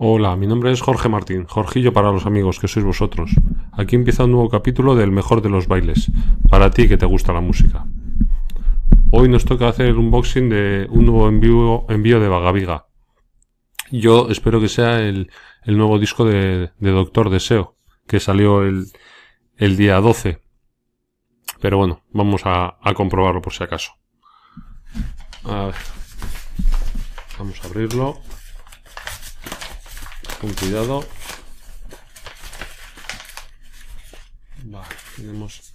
[0.00, 3.32] Hola, mi nombre es Jorge Martín, Jorgillo para los amigos que sois vosotros.
[3.72, 6.12] Aquí empieza un nuevo capítulo del mejor de los bailes,
[6.48, 7.84] para ti que te gusta la música.
[9.10, 12.86] Hoy nos toca hacer el unboxing de un nuevo envío, de Vagaviga.
[13.90, 15.32] Yo espero que sea el,
[15.64, 17.76] el nuevo disco de, de, Doctor Deseo,
[18.06, 18.92] que salió el,
[19.56, 20.40] el día 12.
[21.60, 23.94] Pero bueno, vamos a, a comprobarlo por si acaso.
[25.42, 25.74] A ver.
[27.36, 28.20] Vamos a abrirlo.
[30.40, 31.04] Con cuidado.
[34.64, 35.72] Vale, tenemos...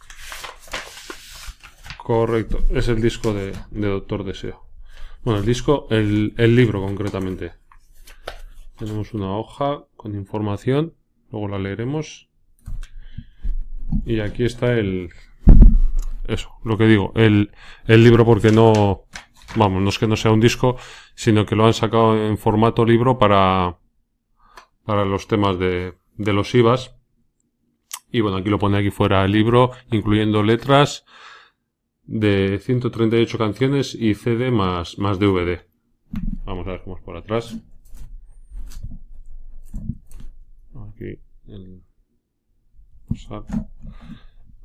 [1.97, 4.65] Correcto, es el disco de, Doctor Deseo.
[5.23, 7.53] Bueno, el disco, el, el libro concretamente.
[8.77, 10.93] Tenemos una hoja con información,
[11.31, 12.29] luego la leeremos.
[14.05, 15.09] Y aquí está el...
[16.27, 17.51] Eso, lo que digo, el,
[17.87, 19.03] el libro porque no...
[19.55, 20.77] Vamos, no es que no sea un disco,
[21.15, 23.77] sino que lo han sacado en formato libro para,
[24.85, 26.95] para los temas de, los IVAs.
[28.11, 31.05] Y bueno, aquí lo pone aquí fuera el libro, incluyendo letras
[32.03, 35.65] de 138 canciones y CD más, más DVD.
[36.45, 37.57] Vamos a ver cómo es por atrás.
[40.75, 41.19] Aquí,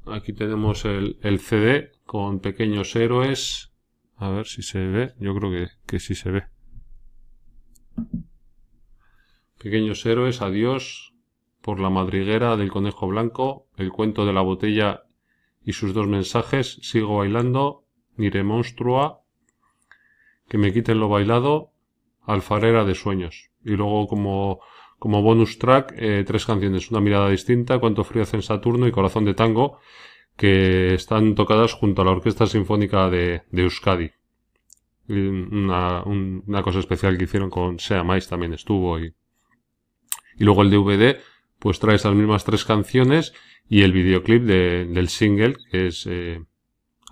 [0.07, 3.73] aquí tenemos el, el CD con pequeños héroes.
[4.17, 5.15] A ver si se ve.
[5.21, 6.45] Yo creo que, que sí se ve.
[9.59, 11.15] Pequeños héroes, adiós,
[11.61, 15.05] por la madriguera del conejo blanco, el cuento de la botella
[15.65, 17.85] y sus dos mensajes, sigo bailando,
[18.17, 19.21] Nire monstrua,
[20.49, 21.73] que me quiten lo bailado,
[22.23, 23.51] alfarera de sueños.
[23.65, 24.61] Y luego como,
[24.99, 28.93] como bonus track, eh, tres canciones, una mirada distinta, cuánto frío hace en Saturno y
[28.93, 29.79] corazón de tango,
[30.37, 34.11] que están tocadas junto a la Orquesta Sinfónica de, de Euskadi.
[35.09, 39.15] Una, una cosa especial que hicieron con Sea Mais también estuvo y
[40.39, 41.21] y luego el DVD,
[41.59, 43.33] pues trae esas mismas tres canciones
[43.69, 46.41] y el videoclip de, del single, que es eh,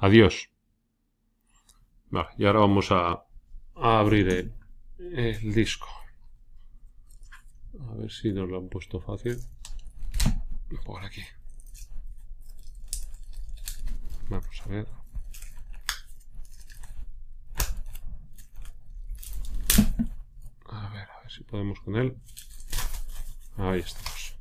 [0.01, 0.51] Adiós.
[2.39, 3.25] Y ahora vamos a,
[3.75, 4.55] a abrir el,
[4.99, 5.89] el, disco.
[7.89, 9.39] A ver si nos lo han puesto fácil.
[10.85, 11.23] Por aquí.
[14.29, 14.87] Vamos a ver.
[20.67, 22.17] A ver, a ver si podemos con él.
[23.59, 24.37] Ahí estamos.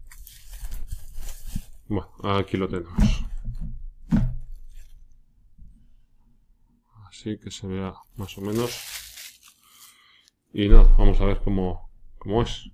[1.88, 3.24] Bueno, aquí lo tenemos.
[7.08, 8.72] Así que se vea más o menos.
[10.52, 12.70] Y nada, vamos a ver cómo, cómo es.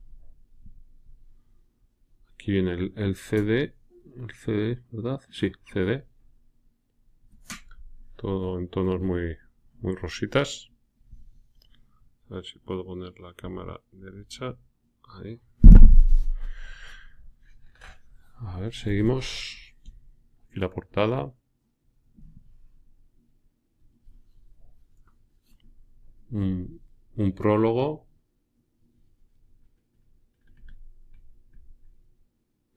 [2.34, 3.76] Aquí viene el, el CD.
[4.18, 5.22] El CD, ¿verdad?
[5.30, 6.08] Sí, CD.
[8.16, 9.38] Todo en tonos muy,
[9.80, 10.70] muy rositas.
[12.30, 14.58] A ver si puedo poner la cámara derecha.
[15.04, 15.40] Ahí.
[18.46, 19.76] A ver, seguimos.
[20.50, 21.32] Aquí la portada.
[26.32, 26.82] Un,
[27.16, 28.08] un prólogo.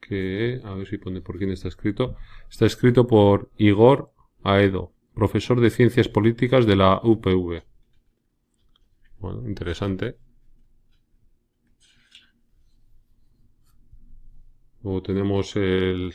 [0.01, 2.17] Que, a ver si pone por quién está escrito.
[2.51, 7.63] Está escrito por Igor Aedo, profesor de Ciencias Políticas de la UPV.
[9.19, 10.19] Bueno, interesante.
[14.85, 16.13] Luego tenemos el,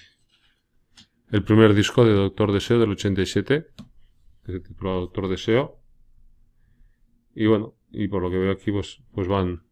[1.32, 3.66] el primer disco de Doctor Deseo del 87,
[4.46, 5.80] que se titula Doctor Deseo.
[7.34, 9.64] Y bueno, y por lo que veo aquí, pues, pues van,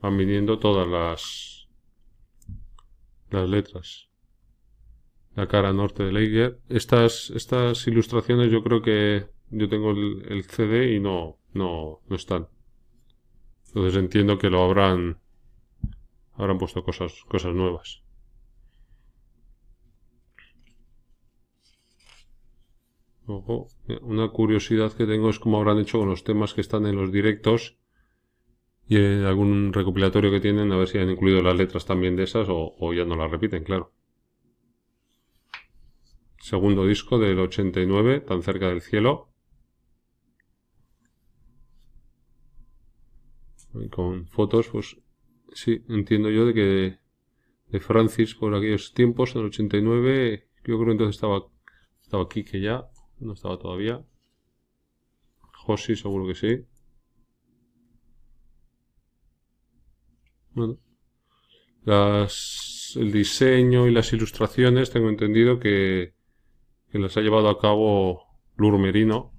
[0.00, 1.68] van viniendo todas las,
[3.30, 4.08] las letras.
[5.36, 6.58] La cara norte de Leiger.
[6.68, 12.16] Estas, estas ilustraciones yo creo que yo tengo el, el CD y no, no, no
[12.16, 12.48] están.
[13.68, 15.20] Entonces entiendo que lo habrán
[16.36, 18.02] habrán puesto cosas, cosas nuevas.
[24.02, 27.10] Una curiosidad que tengo es cómo habrán hecho con los temas que están en los
[27.10, 27.76] directos
[28.88, 32.22] y en algún recopilatorio que tienen, a ver si han incluido las letras también de
[32.22, 33.92] esas o, ya no las repiten, claro.
[36.40, 39.28] Segundo disco del 89, tan cerca del cielo.
[43.90, 44.96] Con fotos, pues
[45.56, 46.98] sí, entiendo yo de que
[47.68, 51.46] de Francis por aquellos tiempos, en el 89, yo creo que entonces estaba,
[52.02, 52.88] estaba aquí que ya,
[53.18, 54.04] no estaba todavía.
[55.64, 56.64] Josi seguro que sí.
[60.52, 60.78] Bueno,
[61.84, 66.14] las, el diseño y las ilustraciones tengo entendido que,
[66.90, 68.22] que las ha llevado a cabo
[68.56, 69.32] Lurmerino.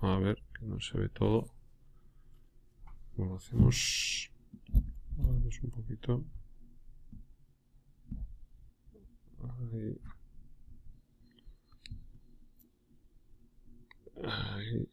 [0.00, 1.46] A ver, que no se ve todo.
[3.16, 4.31] Bueno, hacemos
[5.18, 6.24] un poquito.
[14.24, 14.88] Ahí.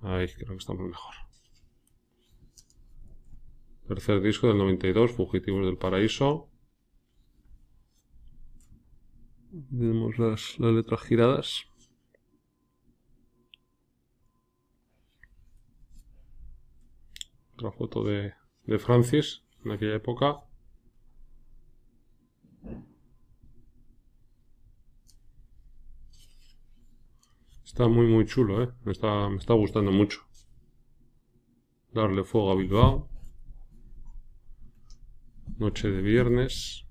[0.00, 0.26] Ahí.
[0.34, 1.14] Creo que estamos mejor.
[3.86, 6.50] Tercer disco del 92, Fugitivos del Paraíso.
[9.70, 11.64] Tenemos las letras giradas.
[17.58, 18.34] Otra foto de,
[18.66, 20.44] de Francis en aquella época.
[27.64, 28.72] Está muy muy chulo, ¿eh?
[28.84, 30.20] Me está, me está gustando mucho.
[31.92, 33.08] Darle fuego a Bilbao.
[35.56, 36.86] Noche de viernes.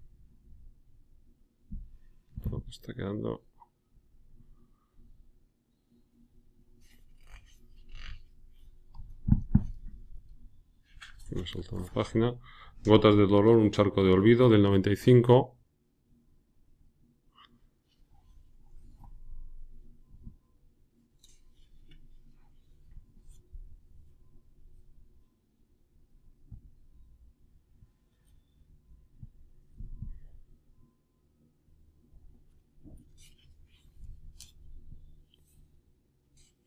[2.69, 3.46] Está quedando...
[11.31, 12.35] Me salta una página.
[12.85, 15.55] Gotas de dolor, un charco de olvido del 95.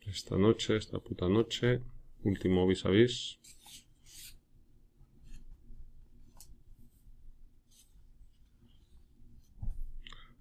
[0.07, 1.83] Esta noche, esta puta noche.
[2.25, 3.40] Último vis a vis.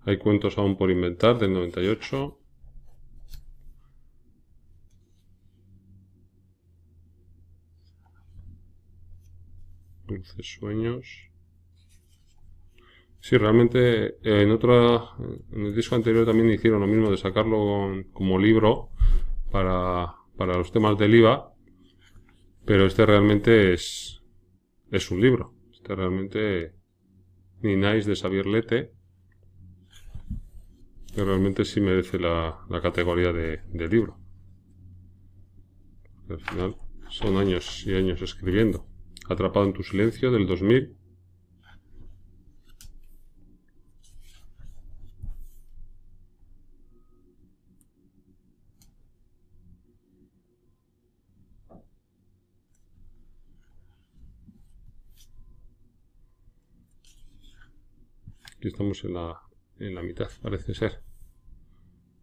[0.06, 2.38] Hay cuentos aún por inventar del 98.
[10.08, 11.30] Dulces sueños.
[13.20, 15.12] Sí, realmente eh, en otra,
[15.52, 18.90] en el disco anterior también hicieron lo mismo de sacarlo como libro
[19.52, 21.54] para, para los temas del IVA,
[22.66, 24.24] pero este realmente es,
[24.90, 25.54] es un libro.
[25.74, 26.74] Este realmente
[27.62, 28.99] ni nice de Xavier Lete
[31.12, 34.18] que realmente sí merece la, la categoría de, de libro.
[36.30, 36.76] al final
[37.10, 38.86] son años y años escribiendo.
[39.28, 40.96] Atrapado en tu silencio del 2000.
[58.58, 59.49] Aquí estamos en la
[59.80, 61.02] en la mitad, parece ser.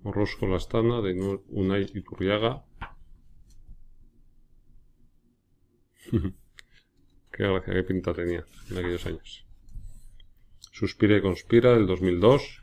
[0.02, 1.14] Morrosco Lastana de
[1.48, 2.64] Unai Iturriaga.
[7.32, 9.46] qué gracia, qué pinta tenía en aquellos años.
[10.72, 12.62] Suspira y conspira del 2002.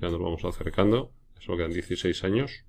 [0.00, 1.12] Ya nos vamos acercando.
[1.40, 2.64] Eso quedan 16 años.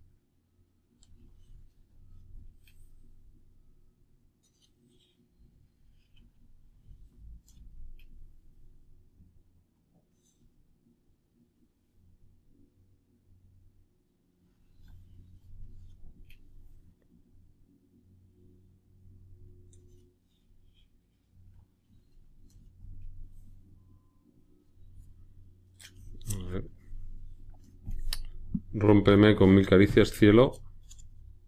[29.00, 30.52] Rómpeme con mil caricias, cielo,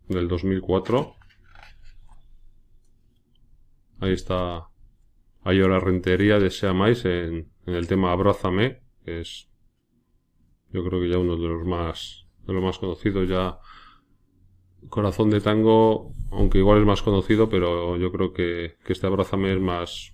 [0.07, 1.15] del 2004.
[3.99, 4.69] Ahí está
[5.43, 9.49] Hay la rentería de Sea Mais en, el tema Abrázame, que es
[10.71, 13.59] yo creo que ya uno de los más de los más conocidos ya
[14.87, 19.51] Corazón de Tango, aunque igual es más conocido, pero yo creo que, que este Abrázame
[19.51, 20.13] es más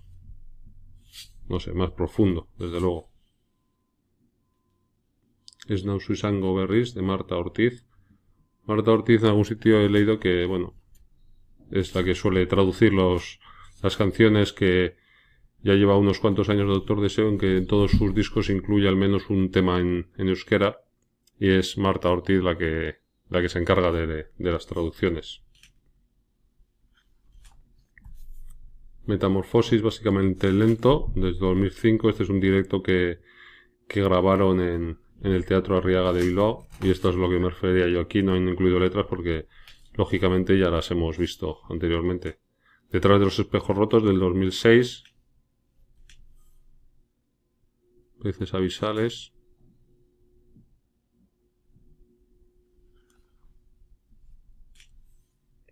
[1.47, 3.11] no sé, más profundo, desde luego
[5.67, 7.85] es Nausuisango Berris de Marta Ortiz.
[8.65, 10.75] Marta Ortiz en algún sitio he leído que, bueno,
[11.71, 13.39] es la que suele traducir los,
[13.81, 14.95] las canciones que
[15.63, 18.87] ya lleva unos cuantos años de Doctor Deseo en que en todos sus discos incluye
[18.87, 20.77] al menos un tema en, euskera
[21.39, 22.95] y es Marta Ortiz la que,
[23.29, 25.41] la que se encarga de, de las traducciones.
[29.05, 33.19] Metamorfosis básicamente lento, desde 2005, este es un directo que,
[33.87, 37.49] que grabaron en, en el Teatro Arriaga de Bilbao y esto es lo que me
[37.49, 39.47] refería yo aquí, no han incluido letras porque
[39.93, 42.39] lógicamente ya las hemos visto anteriormente.
[42.89, 45.03] Detrás de los espejos rotos del 2006.
[48.21, 49.33] Peces avisales.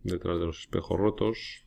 [0.04, 1.66] Detrás de los espejos rotos.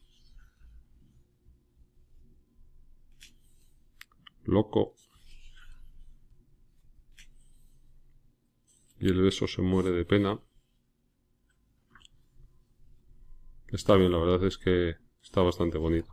[4.44, 4.94] Loco.
[9.00, 10.40] Y el beso se muere de pena.
[13.68, 14.96] Está bien, la verdad es que
[15.28, 16.08] Está bastante bonito.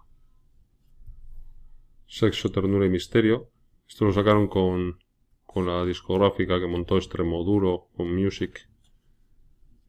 [2.05, 3.49] Sexo, ternura y misterio.
[3.87, 4.99] Esto lo sacaron con,
[5.45, 8.69] con la discográfica que montó Extremoduro con Music.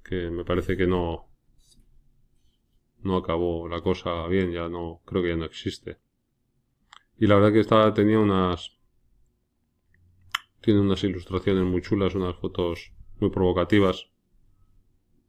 [0.04, 1.28] Que me parece que no,
[3.00, 5.98] no acabó la cosa bien, ya no, creo que ya no existe.
[7.18, 8.75] Y la verdad que estaba, tenía unas,
[10.66, 14.10] tiene unas ilustraciones muy chulas, unas fotos muy provocativas.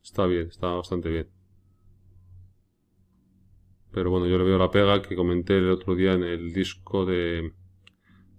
[0.04, 1.30] Está bien, está bastante bien.
[3.92, 7.06] Pero bueno, yo le veo la pega que comenté el otro día en el disco
[7.06, 7.54] de,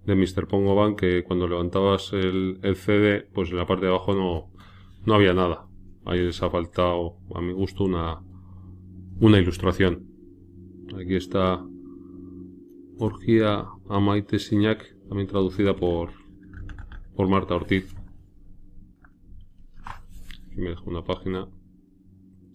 [0.06, 0.48] de Mr.
[0.48, 4.50] Pongo Band que cuando levantabas el, el, CD, pues en la parte de abajo no,
[5.06, 5.68] no había nada.
[6.04, 8.20] Ahí les ha faltado, a mi gusto, una,
[9.20, 10.04] una ilustración.
[11.00, 11.64] Aquí está
[12.98, 16.10] Orgía a Maite Signac, también traducida por,
[17.18, 17.92] por Marta Ortiz.
[20.54, 21.48] Me dejo una página.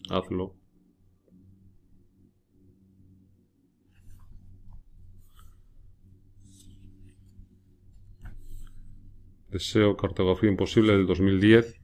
[0.10, 0.55] Hazlo.
[9.50, 11.82] Deseo cartografía imposible del 2010.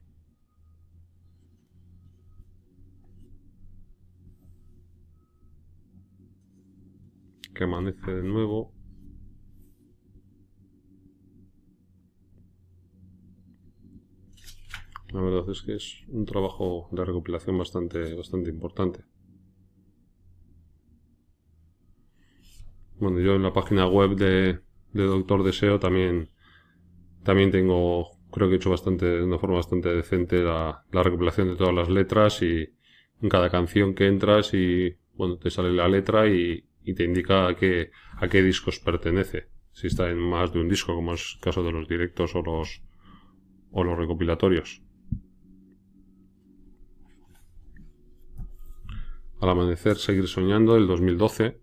[7.54, 8.79] Que amanece de nuevo.
[15.12, 19.04] La verdad es que es un trabajo de recopilación bastante, bastante importante.
[22.98, 24.60] Bueno, yo en la página web de,
[24.92, 26.28] Doctor Deseo también
[27.24, 31.56] también tengo, creo que he hecho bastante, de una forma bastante decente la, recopilación de
[31.56, 32.68] todas las letras y
[33.20, 36.64] en cada canción que entras y, bueno, te sale la letra y,
[36.94, 39.48] te indica a qué, a qué discos pertenece.
[39.70, 42.42] Si está en más de un disco, como es el caso de los directos o
[42.42, 42.82] los,
[43.70, 44.82] o los recopilatorios.
[49.40, 51.60] Al amanecer, seguir soñando, el 2012.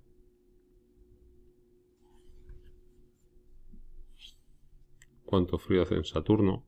[5.27, 6.65] cuánto frío hace en Saturno.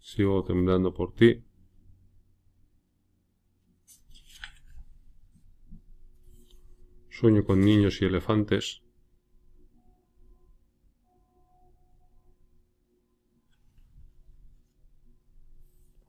[0.00, 1.42] Sigo temblando por ti.
[7.08, 8.82] Sueño con niños y elefantes.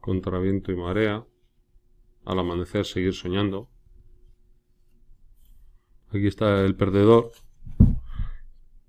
[0.04, 1.26] Contra viento y marea.
[2.26, 3.70] Al amanecer seguir soñando.
[6.10, 7.32] Aquí está el perdedor.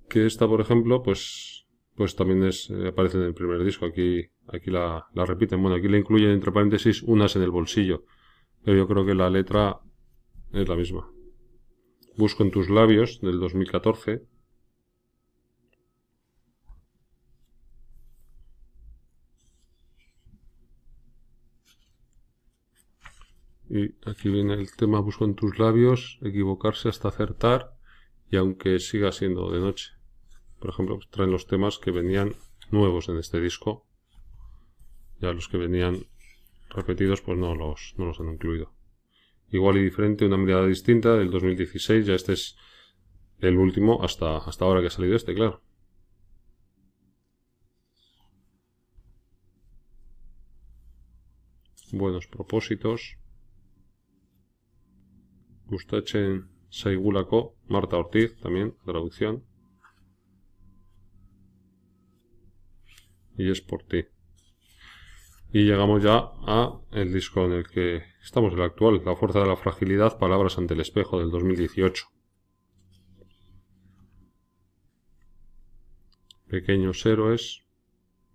[0.09, 3.87] Que esta, por ejemplo, pues, pues también es, eh, aparece en el primer disco.
[3.87, 5.63] Aquí, aquí la, la repiten.
[5.63, 8.03] Bueno, aquí le incluyen entre paréntesis unas en el bolsillo.
[8.65, 9.79] Pero yo creo que la letra
[10.53, 11.09] es la misma.
[12.17, 14.34] Busco en tus labios del 2014.
[23.75, 27.77] Y aquí viene el tema busco en tus labios, equivocarse hasta acertar
[28.31, 29.95] y aunque siga siendo de noche.
[30.61, 32.37] Por ejemplo, traen los temas que venían
[32.71, 33.85] nuevos en este disco.
[35.21, 36.07] Ya los que venían
[36.71, 38.73] repetidos pues no los, no los han incluido.
[39.51, 42.57] Igual y diferente, una mirada distinta del 2016, ya este es
[43.41, 45.61] el último hasta, hasta ahora que ha salido este, claro.
[51.91, 53.19] Buenos propósitos.
[55.67, 59.45] Gustachen Saigulako, Marta Ortiz también, traducción.
[63.37, 64.05] Y es por ti.
[65.53, 69.47] Y llegamos ya a el disco en el que estamos, el actual, La fuerza de
[69.47, 72.07] la fragilidad, palabras ante el espejo del 2018.
[76.49, 77.63] Pequeños héroes,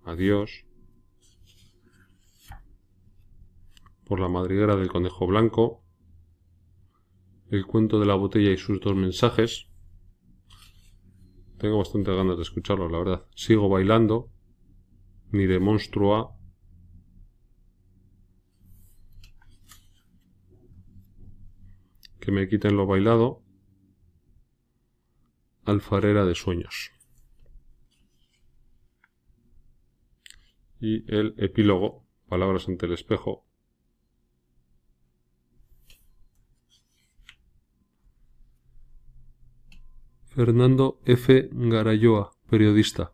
[0.06, 0.66] adiós.
[4.06, 5.84] Por la madriguera del conejo blanco,
[7.50, 9.68] el cuento de la botella y sus dos mensajes.
[11.58, 13.26] Tengo bastante ganas de escucharlo, la verdad.
[13.36, 14.32] Sigo bailando.
[15.32, 16.36] Ni de monstrua.
[22.20, 23.44] Que me quiten lo bailado.
[25.66, 26.92] Alfarera de sueños.
[30.80, 33.49] Y el epílogo, palabras ante el espejo,
[40.40, 41.50] Fernando F.
[41.52, 43.12] Garayoa, periodista.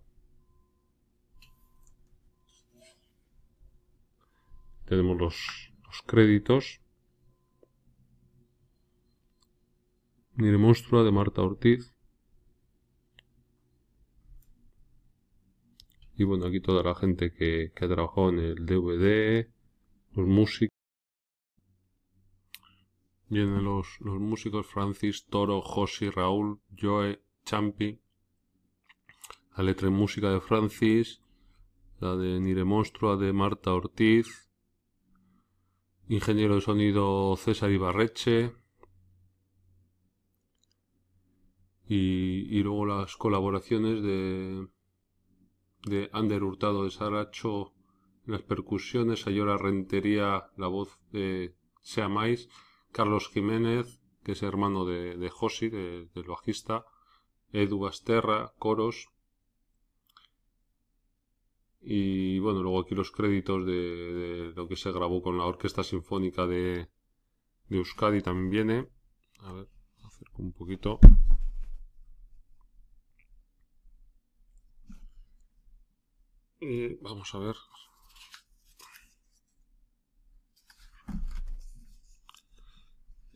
[4.85, 6.81] Tenemos los, créditos.
[10.35, 11.95] Mire Monstrua de Marta Ortiz.
[16.15, 19.47] Y bueno, aquí toda la gente que, que ha trabajado en el DVD
[20.13, 20.74] los músicos.
[23.29, 27.99] Vienen los, los músicos Francis, Toro, Josi, Raúl, Joe, Champi.
[29.57, 31.21] La letra y música de Francis,
[31.99, 34.49] la de Nire Monstrua de Marta Ortiz,
[36.09, 38.53] ingeniero de sonido César Ibarreche,
[41.87, 44.67] y, y luego las colaboraciones de,
[45.83, 47.75] de Ander Hurtado de Saracho
[48.25, 52.49] las percusiones, Ayora Rentería, la voz de Seamais,
[52.95, 56.85] Carlos Jiménez, que es hermano de, de Josi, del bajista,
[57.51, 59.09] Edu Basterra, coros,
[61.81, 66.47] y bueno, luego aquí los créditos de, lo que se grabó con la Orquesta Sinfónica
[66.47, 66.87] de,
[67.69, 68.89] Euskadi también viene.
[69.39, 69.67] A ver,
[70.05, 70.97] acerco un poquito.
[76.61, 77.55] Y vamos a ver.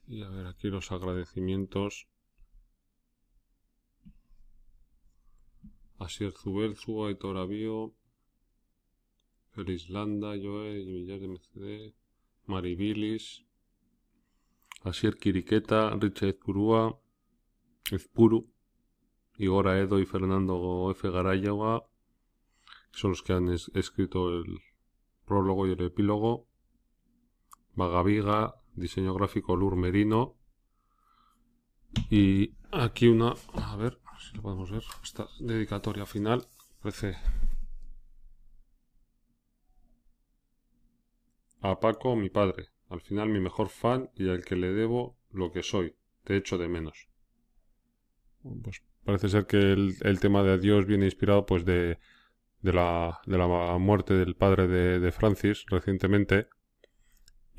[0.10, 2.08] Y a ver aquí los agradecimientos.
[6.00, 7.94] Asier Zubelzu, Aitor Avío,
[9.52, 11.94] Feliz Landa, Joe, Millar de MCD,
[12.48, 13.46] Maribilis,
[14.82, 17.00] Asier Quiriqueta, Richard Ezpurúa,
[17.92, 18.52] Ezpuru,
[19.38, 21.08] Igor Edo y Fernando F.
[21.12, 21.84] Garayaga,
[22.92, 24.60] son los que han escrito el
[25.26, 26.48] prólogo y el epílogo.
[27.76, 30.36] Vagaviga, diseño gráfico Lur Merino.
[32.10, 36.48] Y aquí una, a ver si lo podemos ver, esta dedicatoria final.
[36.82, 37.18] Parece
[41.62, 45.52] a Paco, mi padre, al final mi mejor fan y al que le debo lo
[45.52, 47.10] que soy, te echo de menos.
[48.64, 52.00] Pues parece ser que el, el tema de adiós viene inspirado pues de,
[52.62, 56.48] de, la, de la muerte del padre de, de Francis recientemente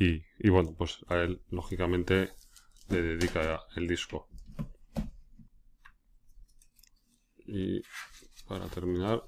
[0.01, 2.33] y, bueno, pues a él lógicamente
[2.89, 4.29] le dedica el disco.
[7.47, 7.83] Y
[8.49, 9.23] para terminar,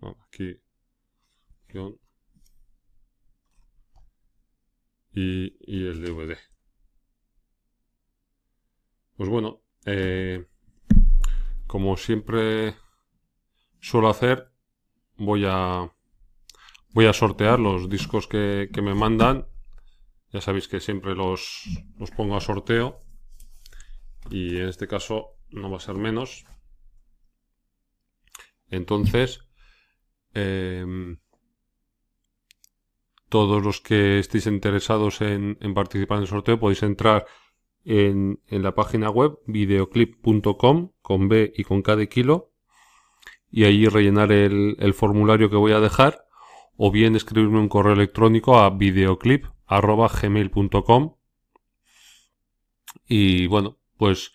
[0.00, 0.60] pues aquí
[5.12, 6.38] y, y el DVD.
[9.16, 10.46] Pues bueno, eh,
[11.66, 12.76] como siempre
[13.80, 14.50] suelo hacer,
[15.16, 15.92] voy a
[16.94, 19.46] voy a sortear los discos que, me mandan.
[20.32, 21.64] Ya sabéis que siempre los,
[21.98, 23.02] los pongo a sorteo.
[24.30, 26.46] Y en este caso no va a ser menos.
[28.70, 29.40] Entonces,
[30.32, 31.16] eh,
[33.34, 37.26] todos los que estéis interesados en, participar en el sorteo podéis entrar
[37.84, 42.52] en, la página web videoclip.com con B y con K de kilo
[43.50, 46.26] y allí rellenar el, formulario que voy a dejar
[46.76, 51.14] o bien escribirme un correo electrónico a videoclip.gmail.com
[53.06, 54.32] y bueno, pues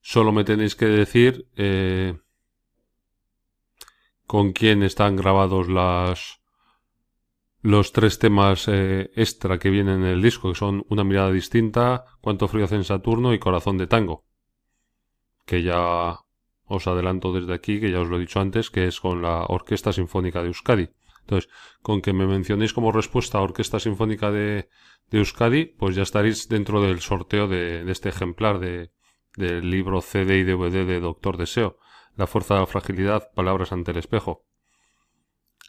[0.00, 2.18] solo me tenéis que decir eh,
[4.26, 6.40] con quién están grabados las
[7.62, 12.06] los tres temas eh, extra que vienen en el disco, que son Una mirada distinta,
[12.22, 14.24] Cuánto frío hace en Saturno y Corazón de tango.
[15.44, 16.20] Que ya
[16.64, 19.44] os adelanto desde aquí, que ya os lo he dicho antes, que es con la
[19.46, 20.88] Orquesta Sinfónica de Euskadi.
[21.30, 21.48] Entonces,
[21.80, 24.68] con que me mencionéis como respuesta a Orquesta Sinfónica de,
[25.10, 28.90] de Euskadi, pues ya estaréis dentro del sorteo de, este ejemplar de,
[29.36, 31.78] del libro CD y DVD de Doctor Deseo.
[32.16, 34.44] La fuerza de la fragilidad, palabras ante el espejo.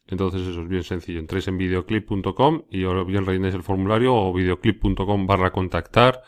[0.07, 1.19] Entonces eso es bien sencillo.
[1.19, 6.23] Entréis en videoclip.com y bien rellenéis el formulario o videoclip.com barra contactar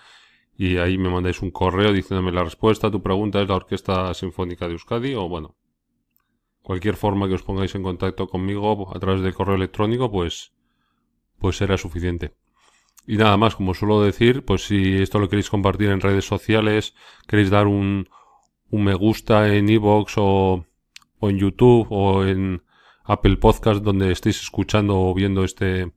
[0.56, 2.91] y ahí me mandáis un correo diciéndome la respuesta.
[2.91, 5.56] Tu pregunta es la Orquesta Sinfónica de Euskadi o bueno,
[6.63, 10.54] cualquier forma que os pongáis en contacto conmigo a través del correo electrónico pues,
[11.38, 12.36] pues será suficiente.
[13.06, 16.95] Y nada más, como suelo decir, pues si esto lo queréis compartir en redes sociales,
[17.28, 18.10] queréis dar un,
[18.69, 20.65] un me gusta en iVoox o,
[21.19, 22.63] o en YouTube o en
[23.04, 25.91] Apple Podcast donde estéis escuchando o viendo este,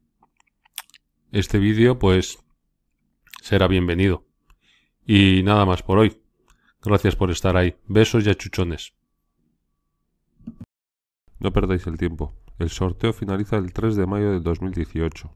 [1.31, 2.39] este vídeo, pues
[3.41, 4.27] será bienvenido.
[5.07, 6.21] Y nada más por hoy.
[6.83, 7.77] Gracias por estar ahí.
[7.87, 8.95] Besos y achuchones.
[11.39, 12.35] No perdáis el tiempo.
[12.59, 15.31] El sorteo finaliza el 3 de mayo del 2018.